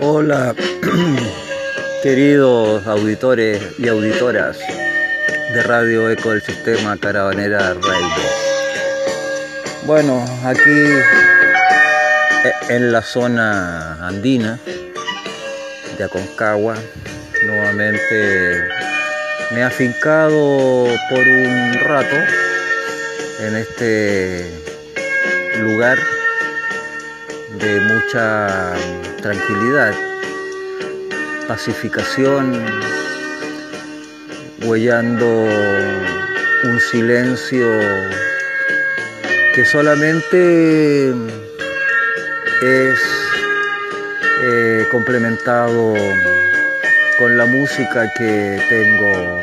[0.00, 0.54] Hola,
[2.04, 8.22] queridos auditores y auditoras de Radio Eco del Sistema Caravanera Railway.
[9.86, 10.70] Bueno, aquí
[12.44, 14.60] e- en la zona andina
[15.96, 16.76] de Aconcagua,
[17.44, 18.62] nuevamente
[19.50, 22.16] me he afincado por un rato
[23.40, 24.48] en este
[25.60, 25.98] lugar
[27.58, 28.74] de mucha
[29.20, 29.92] tranquilidad,
[31.46, 32.64] pacificación,
[34.64, 35.26] huellando
[36.64, 37.66] un silencio
[39.54, 41.10] que solamente
[42.62, 42.98] es
[44.42, 45.94] eh, complementado
[47.18, 49.40] con la música que tengo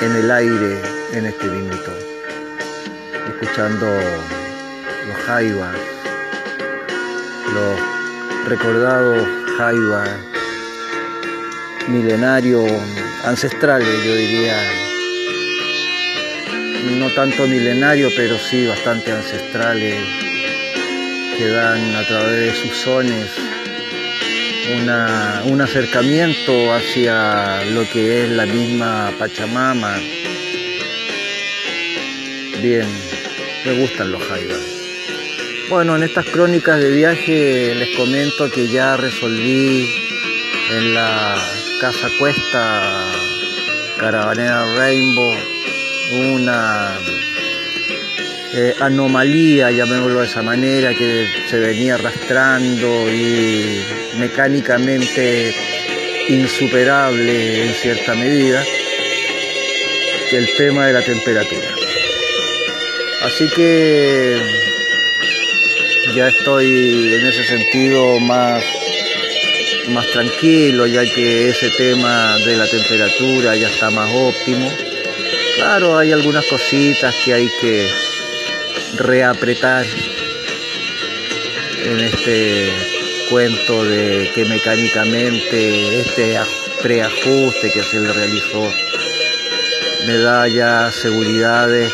[0.00, 0.78] en el aire
[1.12, 1.92] en este minuto,
[3.28, 3.86] escuchando
[5.06, 5.76] los jaivas,
[7.54, 9.26] los recordados
[9.56, 10.08] jaivas
[11.88, 12.70] milenarios,
[13.24, 14.54] ancestrales, yo diría,
[16.98, 19.96] no tanto milenarios, pero sí bastante ancestrales,
[21.36, 23.30] que dan a través de sus sones
[25.46, 29.96] un acercamiento hacia lo que es la misma Pachamama.
[32.60, 32.86] Bien,
[33.64, 34.67] me gustan los jaivas.
[35.68, 39.86] Bueno, en estas crónicas de viaje les comento que ya resolví
[40.70, 41.36] en la
[41.78, 43.12] Casa Cuesta
[43.98, 45.34] Caravanera Rainbow
[46.12, 46.98] una
[48.54, 53.84] eh, anomalía, llamémoslo de esa manera, que se venía arrastrando y
[54.18, 55.54] mecánicamente
[56.30, 58.64] insuperable en cierta medida,
[60.30, 61.68] que el tema de la temperatura.
[63.20, 64.67] Así que
[66.18, 68.60] ya estoy en ese sentido más,
[69.90, 74.68] más tranquilo, ya que ese tema de la temperatura ya está más óptimo.
[75.54, 77.88] Claro, hay algunas cositas que hay que
[78.96, 79.86] reapretar
[81.84, 82.72] en este
[83.30, 86.48] cuento de que mecánicamente este aj-
[86.82, 88.68] preajuste que se le realizó
[90.04, 91.92] me da ya seguridades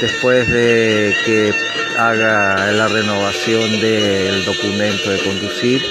[0.00, 1.52] después de que
[1.98, 5.82] haga la renovación del documento de conducir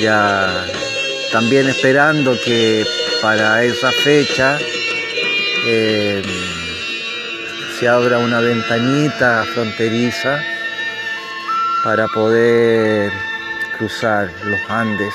[0.00, 0.66] ya
[1.30, 2.84] también esperando que
[3.22, 4.58] para esa fecha
[5.66, 6.20] eh,
[7.78, 10.40] se abra una ventanita fronteriza
[11.84, 13.12] para poder
[13.78, 15.14] cruzar los Andes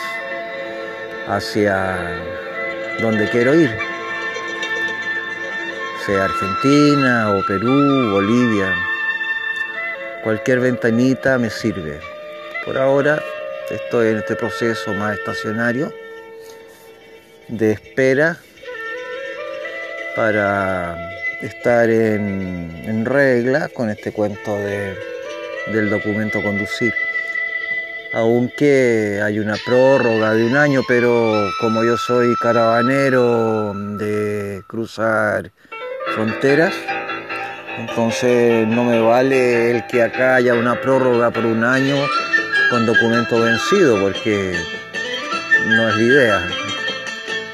[1.27, 2.21] hacia
[3.01, 3.69] donde quiero ir,
[6.05, 8.73] sea Argentina o Perú, Bolivia,
[10.23, 11.99] cualquier ventanita me sirve.
[12.65, 13.21] Por ahora
[13.69, 15.93] estoy en este proceso más estacionario
[17.49, 18.37] de espera
[20.15, 20.95] para
[21.41, 24.95] estar en, regla con este cuento de-
[25.71, 26.93] del documento conducir.
[28.13, 35.51] Aunque hay una prórroga de un año, pero como yo soy caravanero de cruzar
[36.13, 36.73] fronteras,
[37.77, 41.95] entonces no me vale el que acá haya una prórroga por un año
[42.69, 44.53] con documento vencido, porque
[45.67, 46.41] no es la idea.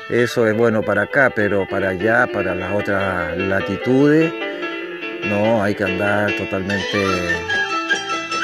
[0.10, 4.34] Eso es bueno para acá, pero para allá, para las otras latitudes,
[5.26, 7.06] no, hay que andar totalmente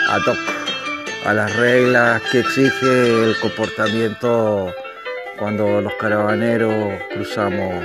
[0.09, 0.37] ad hoc
[1.25, 4.71] a las reglas que exige el comportamiento
[5.39, 7.83] cuando los caravaneros cruzamos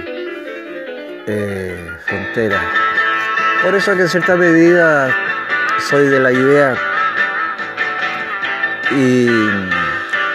[1.26, 2.89] eh, fronteras.
[3.62, 5.14] Por eso que en cierta medida
[5.90, 6.74] soy de la idea
[8.90, 9.28] y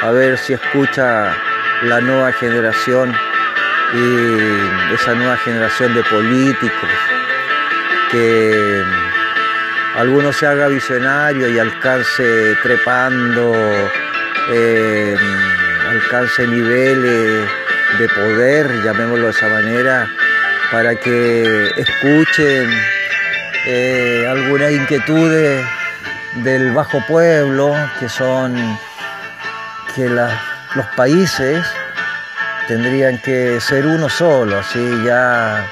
[0.04, 1.36] a ver si escucha
[1.84, 3.16] la nueva generación
[3.96, 6.90] y esa nueva generación de políticos
[8.12, 8.84] que
[9.96, 13.56] alguno se haga visionario y alcance trepando,
[14.52, 15.18] eh,
[15.90, 17.50] alcance niveles
[17.98, 20.08] de poder, llamémoslo de esa manera,
[20.72, 22.70] para que escuchen
[23.66, 25.66] eh, algunas inquietudes
[26.36, 28.56] del bajo pueblo, que son
[29.96, 31.66] que los países
[32.68, 35.66] tendrían que ser uno solo, así ya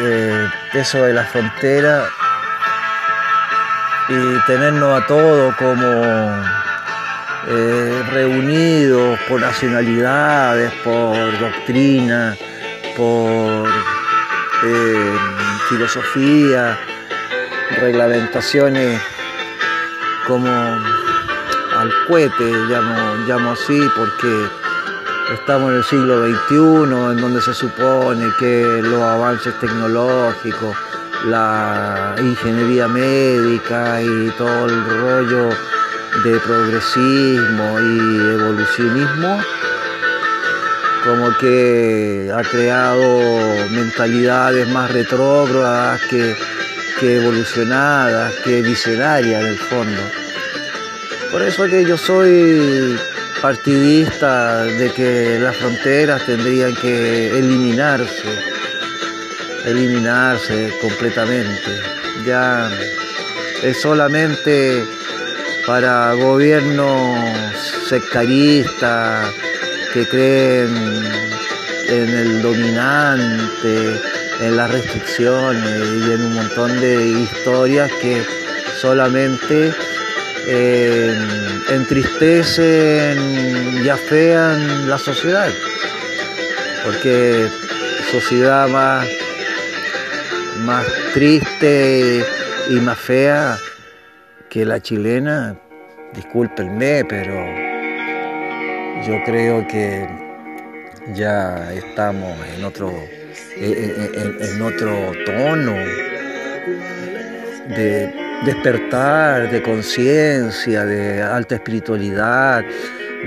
[0.00, 2.06] eh, eso de la frontera
[4.08, 5.86] y tenernos a todos como
[7.48, 12.36] eh, reunidos por nacionalidades, por doctrina,
[12.96, 13.68] por
[15.68, 16.78] filosofía,
[17.80, 19.00] reglamentaciones
[20.26, 24.48] como al cohete, llamo, llamo así, porque
[25.32, 26.56] estamos en el siglo XXI,
[27.12, 30.76] en donde se supone que los avances tecnológicos,
[31.26, 35.48] la ingeniería médica y todo el rollo
[36.24, 39.40] de progresismo y evolucionismo,
[41.04, 43.20] como que ha creado
[43.70, 46.34] mentalidades más retrógradas que,
[46.98, 50.00] que evolucionadas, que visionarias en el fondo.
[51.30, 52.98] Por eso que yo soy
[53.42, 58.28] partidista de que las fronteras tendrían que eliminarse,
[59.66, 61.82] eliminarse completamente.
[62.24, 62.70] Ya
[63.62, 64.82] es solamente
[65.66, 67.18] para gobiernos
[67.88, 69.43] sectaristas
[69.94, 70.74] que creen
[71.88, 74.00] en el dominante,
[74.40, 78.24] en las restricciones y en un montón de historias que
[78.80, 79.72] solamente
[80.48, 81.16] eh,
[81.70, 83.18] entristecen
[83.84, 85.48] y afean la sociedad.
[86.84, 87.46] Porque
[88.10, 89.06] sociedad más,
[90.64, 92.24] más triste
[92.68, 93.56] y más fea
[94.50, 95.56] que la chilena,
[96.12, 97.63] discúlpenme, pero
[99.06, 100.08] yo creo que
[101.14, 102.90] ya estamos en otro,
[103.56, 105.74] en, otro tono
[107.68, 108.12] de
[108.46, 112.64] despertar, de conciencia, de alta espiritualidad,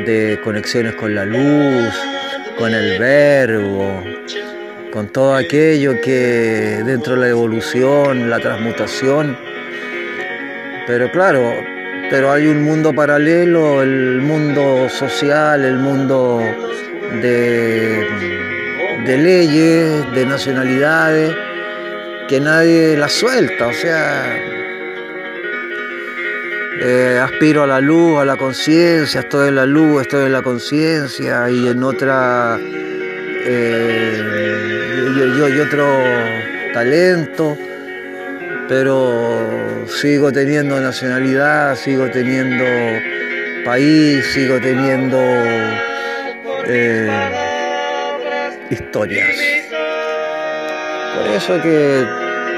[0.05, 1.93] de conexiones con la luz,
[2.57, 4.03] con el verbo,
[4.91, 9.37] con todo aquello que dentro de la evolución, la transmutación,
[10.87, 11.76] pero claro,
[12.09, 16.39] pero hay un mundo paralelo, el mundo social, el mundo
[17.21, 18.07] de,
[19.05, 21.35] leyes, de nacionalidades,
[22.27, 24.37] que nadie la suelta, o sea,
[26.79, 30.41] eh, aspiro a la luz, a la conciencia, estoy en la luz, estoy en la
[30.41, 34.23] conciencia y en otra eh,
[35.15, 35.85] y otro
[36.73, 37.57] talento
[38.67, 42.65] pero sigo teniendo nacionalidad, sigo teniendo
[43.65, 45.17] país, sigo teniendo
[46.65, 47.09] eh,
[48.69, 49.35] historias.
[51.17, 52.05] Por eso que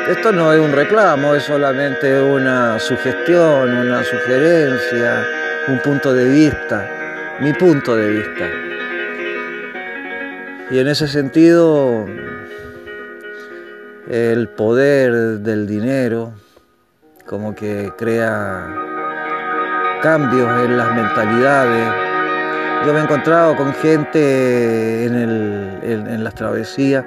[0.09, 5.25] esto no es un reclamo, es solamente una sugestión, una sugerencia,
[5.67, 8.49] un punto de vista, mi punto de vista.
[10.71, 12.07] Y en ese sentido
[14.09, 16.33] el poder del dinero
[17.27, 18.67] como que crea
[20.01, 21.93] cambios en las mentalidades.
[22.85, 27.05] Yo me he encontrado con gente en, las travesías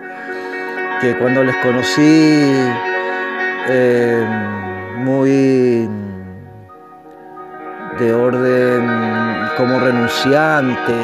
[1.00, 2.54] que cuando les conocí
[3.68, 4.26] eh,
[4.98, 5.88] muy
[7.98, 8.86] de orden
[9.56, 10.94] como renunciante,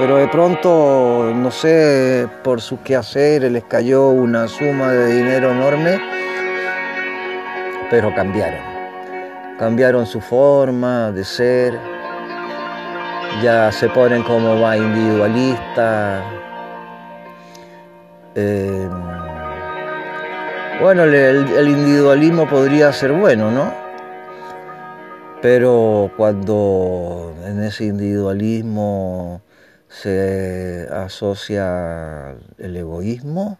[0.00, 6.00] pero de pronto, no sé, por sus quehaceres les cayó una suma de dinero enorme,
[7.90, 8.60] pero cambiaron.
[9.58, 11.78] Cambiaron su forma de ser,
[13.42, 16.24] ya se ponen como más individualistas.
[18.36, 18.88] Eh,
[20.80, 23.70] bueno, el individualismo podría ser bueno, ¿no?
[25.42, 29.42] Pero cuando en ese individualismo
[29.90, 33.58] se asocia el egoísmo,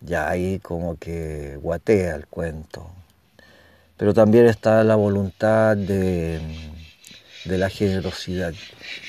[0.00, 2.90] ya ahí como que guatea el cuento.
[3.96, 6.40] Pero también está la voluntad de,
[7.44, 8.54] la generosidad.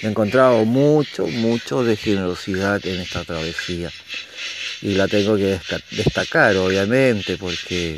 [0.01, 3.89] He encontrado mucho, mucho de generosidad en esta travesía.
[4.81, 5.59] Y la tengo que
[5.91, 7.97] destacar, obviamente, porque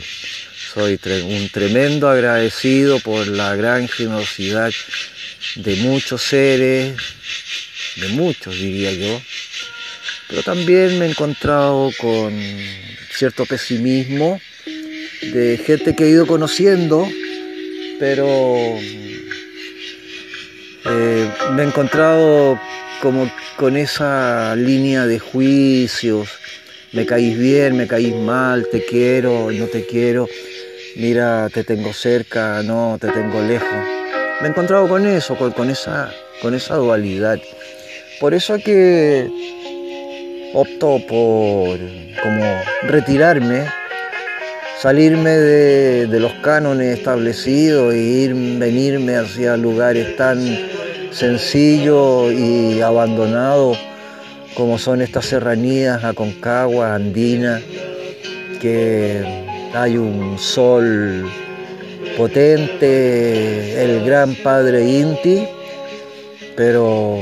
[0.74, 4.72] soy un tremendo agradecido por la gran generosidad
[5.56, 6.96] de muchos seres
[7.96, 9.22] de muchos diría yo,
[10.30, 12.34] pero también me he encontrado con
[13.12, 14.40] cierto pesimismo
[15.22, 17.08] de gente que he ido conociendo,
[18.00, 18.36] pero
[20.86, 22.60] eh, me he encontrado
[23.02, 26.30] como con esa línea de juicios,
[26.92, 30.28] me caís bien, me caís mal, te quiero, no te quiero,
[30.96, 33.70] mira, te tengo cerca, no, te tengo lejos.
[34.42, 36.12] Me he encontrado con eso, con, esa,
[36.42, 37.40] con esa dualidad.
[38.20, 39.30] Por eso que
[40.54, 41.78] opto por
[42.24, 43.66] como retirarme,
[44.80, 50.40] salirme de, los cánones establecidos e ir, venirme hacia lugares tan
[51.12, 53.78] sencillos y abandonados
[54.56, 57.62] como son estas serranías Aconcagua, Andina,
[58.62, 59.24] que
[59.74, 61.30] hay un sol
[62.18, 65.46] potente, el gran padre Inti,
[66.56, 67.20] pero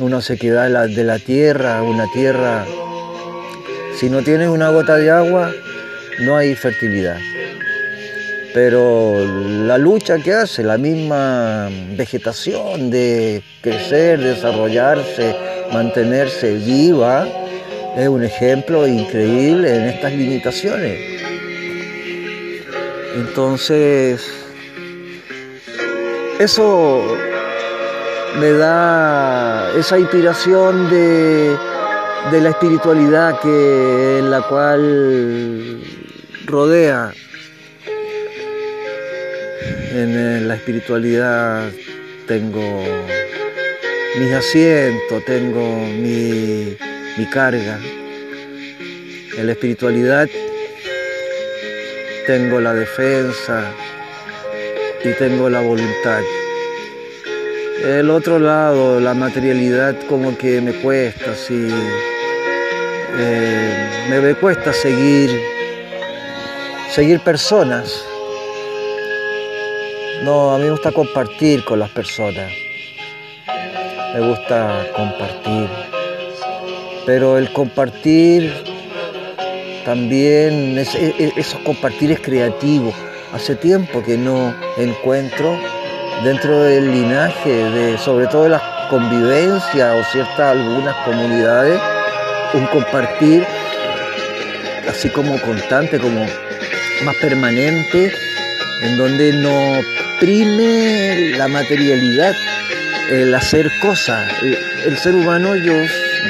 [0.00, 2.64] una sequedad de la tierra, una tierra,
[3.96, 5.52] si no tienes una gota de agua,
[6.20, 7.18] no hay fertilidad.
[8.54, 9.24] Pero
[9.66, 15.36] la lucha que hace, la misma vegetación de crecer, desarrollarse,
[15.72, 17.28] mantenerse viva,
[17.96, 20.98] es un ejemplo increíble en estas limitaciones.
[23.16, 24.22] Entonces,
[26.38, 27.02] eso
[28.38, 31.56] me da esa inspiración de,
[32.32, 35.80] la espiritualidad que, en la cual
[36.46, 37.12] rodea.
[39.92, 41.70] En la espiritualidad
[42.26, 42.84] tengo
[44.18, 46.76] mis asientos, tengo mi,
[47.16, 47.78] mi carga.
[49.36, 50.28] En la espiritualidad
[52.26, 53.72] tengo la defensa
[55.02, 56.22] y tengo la voluntad.
[57.82, 61.66] El otro lado, la materialidad, como que me cuesta, sí.
[63.18, 65.30] Eh, me cuesta seguir,
[66.90, 68.04] seguir personas.
[70.24, 72.52] No, a mí me gusta compartir con las personas.
[74.12, 75.70] Me gusta compartir.
[77.06, 78.52] Pero el compartir
[79.86, 82.92] también, es, e, e, esos compartir es creativo.
[83.32, 85.58] Hace tiempo que no encuentro
[86.24, 91.80] dentro del linaje, de, sobre todo de la convivencia o ciertas algunas comunidades,
[92.54, 93.46] un compartir
[94.88, 96.26] así como constante, como
[97.04, 98.12] más permanente,
[98.82, 99.80] en donde no
[100.18, 102.34] prime la materialidad,
[103.10, 104.30] el hacer cosas.
[104.86, 105.74] El, ser humano yo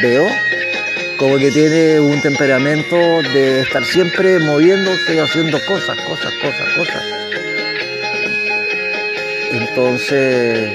[0.02, 0.26] veo
[1.16, 7.02] como que tiene un temperamento de estar siempre moviéndose haciendo cosas, cosas, cosas, cosas.
[9.50, 10.70] Entonces,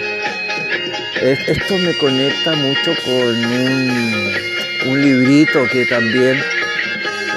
[1.21, 6.37] esto me conecta mucho con un, librito que también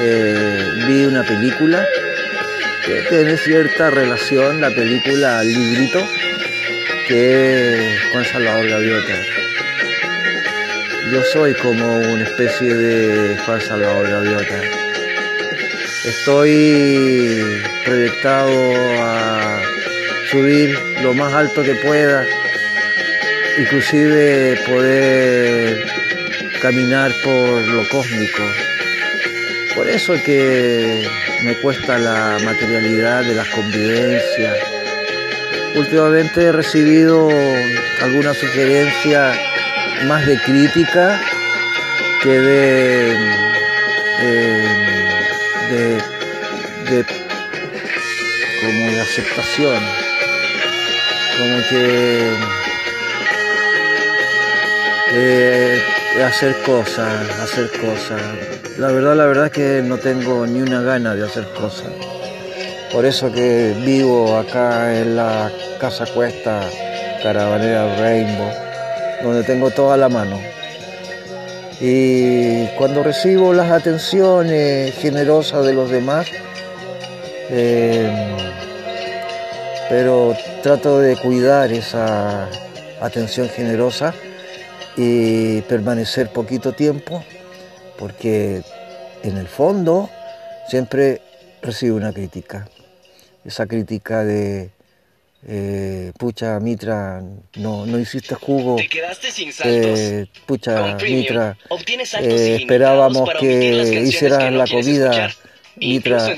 [0.00, 1.86] eh, vi una película
[2.84, 6.06] que tiene cierta relación, la película librito,
[7.06, 9.14] que es Juan Salvador Gaviota.
[11.12, 14.60] Yo soy como una especie de Juan Salvador Gaviota.
[16.04, 19.77] Estoy proyectado a
[20.30, 22.26] subir lo más alto que pueda,
[23.58, 25.86] inclusive poder
[26.60, 28.42] caminar por lo cósmico.
[29.74, 31.08] Por eso que
[31.44, 34.56] me cuesta la materialidad de las convivencias.
[35.76, 37.28] Últimamente he recibido
[38.02, 39.32] alguna sugerencia
[40.06, 41.20] más de crítica
[42.22, 43.16] que de,
[45.70, 46.02] de,
[46.90, 47.04] de
[48.60, 50.07] como de aceptación
[51.38, 52.30] como que
[55.12, 55.82] eh,
[56.26, 58.20] hacer cosas, hacer cosas.
[58.76, 61.92] La verdad, la verdad es que no tengo ni una gana de hacer cosas.
[62.92, 66.60] Por eso que vivo acá en la Casa Cuesta
[67.22, 68.50] Caravanera Rainbow,
[69.22, 70.40] donde tengo toda la mano.
[71.80, 76.26] Y cuando recibo las atenciones generosas de los demás,
[77.50, 78.10] eh,
[79.88, 82.48] pero trato de cuidar esa
[83.00, 84.14] atención generosa
[84.96, 87.24] y permanecer poquito tiempo,
[87.98, 88.62] porque
[89.22, 90.10] en el fondo
[90.68, 91.22] siempre
[91.62, 92.68] recibo una crítica.
[93.44, 94.70] Esa crítica de,
[95.46, 97.22] eh, pucha, Mitra,
[97.56, 98.76] no, no hiciste jugo.
[98.76, 99.98] Te quedaste sin saltos.
[99.98, 101.56] Eh, pucha, Mitra,
[102.20, 105.30] eh, esperábamos que hicieras la comida
[105.78, 106.36] Mitra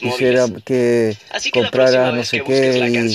[0.00, 1.16] quisiera que,
[1.52, 3.10] comprara no sé qué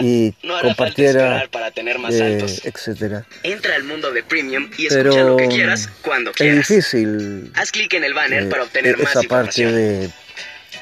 [0.00, 3.26] y, compartiera para tener más eh, etcétera.
[3.42, 6.58] Entra al mundo de Premium y escucha lo que quieras cuando quieras.
[6.58, 7.50] Es difícil.
[7.54, 10.10] Haz clic en el banner eh, para obtener esa más parte de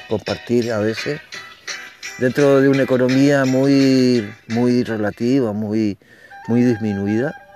[0.07, 1.19] compartir a veces
[2.17, 5.97] dentro de una economía muy muy relativa, muy
[6.47, 7.46] muy disminuida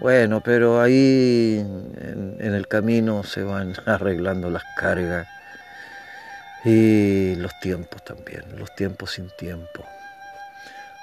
[0.00, 5.28] bueno, pero ahí en, el camino se van arreglando las cargas
[6.64, 9.84] y los tiempos también, los tiempos sin tiempo.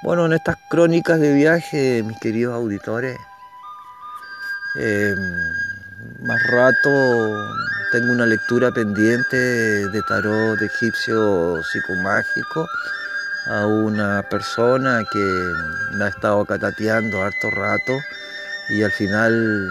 [0.03, 3.17] Bueno, en estas crónicas de viaje, mis queridos auditores,
[4.79, 5.17] em,
[6.21, 6.89] más rato
[7.91, 12.67] tengo una lectura pendiente de tarot egipcio psicomágico
[13.47, 15.53] a una persona que
[15.93, 17.93] me ha estado catateando harto rato
[18.69, 19.69] y al final,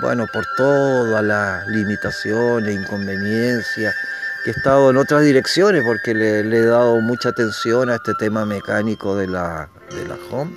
[0.00, 3.94] bueno, por todas las limitaciones, inconveniencias
[4.44, 8.44] que he estado en otras direcciones porque le, he dado mucha atención a este tema
[8.44, 10.56] mecánico de la, de la home.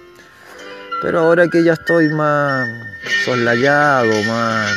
[1.02, 2.68] Pero ahora que ya estoy más
[3.26, 4.72] soslayado, más,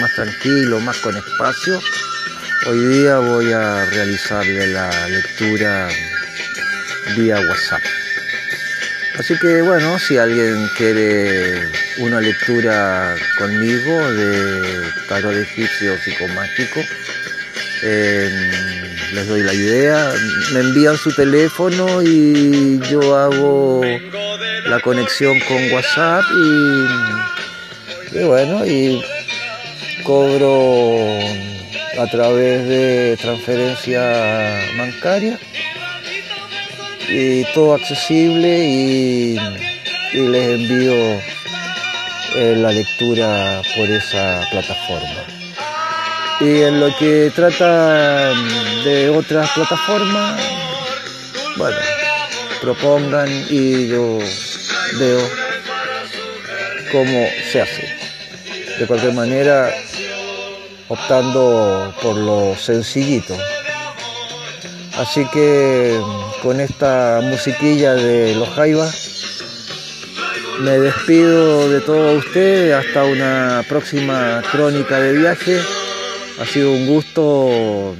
[0.00, 1.78] más tranquilo, más con espacio,
[2.68, 5.88] hoy día voy a realizarle la lectura
[7.16, 8.07] vía WhatsApp.
[9.18, 16.80] Así que bueno, si alguien quiere una lectura conmigo de tarot egipcio psicomágico,
[17.82, 18.30] eh,
[19.12, 20.12] les doy la idea,
[20.54, 23.80] me envían su teléfono y yo hago
[24.66, 26.22] la conexión con WhatsApp
[28.12, 29.02] y, y bueno, y
[30.04, 31.18] cobro
[31.98, 34.00] a través de transferencia
[34.78, 35.40] bancaria
[37.08, 39.38] y todo accesible y,
[40.12, 41.20] les envío
[42.36, 45.24] eh, la lectura por esa plataforma.
[46.40, 48.32] Y en lo que trata
[48.84, 50.40] de otras plataformas,
[51.56, 51.76] bueno,
[52.60, 54.18] propongan y yo
[54.98, 55.20] veo
[56.92, 57.88] cómo se hace.
[58.78, 59.70] De cualquier manera,
[60.88, 63.36] optando por lo sencillito.
[64.98, 65.96] Así que
[66.42, 69.08] con esta musiquilla de los Jaivas
[70.60, 75.60] me despido de todos ustedes hasta una próxima crónica de viaje.
[76.40, 77.94] Ha sido un gusto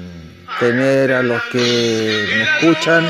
[0.59, 3.07] tener a los que me escuchan,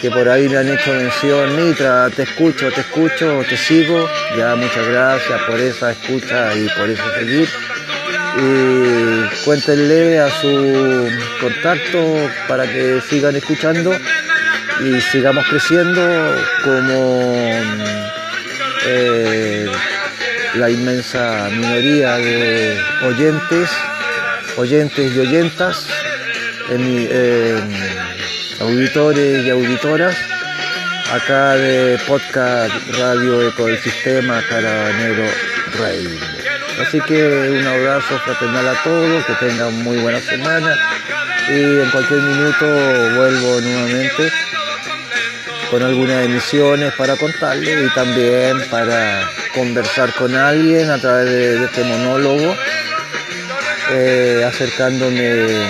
[0.00, 4.08] que por ahí me han hecho mención, Nitra, te escucho, te escucho, te sigo.
[4.38, 7.48] Ya muchas gracias por esa escucha y por ese seguir
[8.38, 11.08] y cuéntenle a su
[11.40, 13.92] contacto para que sigan escuchando
[14.84, 16.02] y sigamos creciendo
[16.62, 17.30] como
[18.86, 19.66] eh,
[20.54, 23.70] la inmensa minoría de oyentes,
[24.56, 25.88] oyentes y oyentas,
[28.60, 30.16] auditores y auditoras,
[31.12, 35.24] acá de podcast Radio Ecosistema Carabinero
[35.78, 36.35] Rey.
[36.80, 40.76] Así que un abrazo fraternal a todos, que tengan muy buena semana
[41.48, 42.66] y en cualquier minuto
[43.16, 44.32] vuelvo nuevamente
[45.70, 51.82] con algunas emisiones para contarles y también para conversar con alguien a través de, este
[51.84, 52.54] monólogo,
[53.92, 55.66] eh, acercándome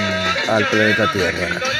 [0.48, 1.75] al planeta Tierra.